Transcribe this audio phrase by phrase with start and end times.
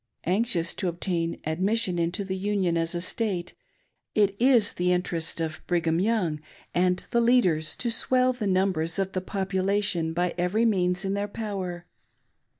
[0.25, 3.53] Anxious to obtain admission into the Union as a State,
[4.15, 6.39] it is the interest of Brigham Young
[6.73, 11.27] and the leaders to swell the numbers of the population by every means in their
[11.27, 11.85] power.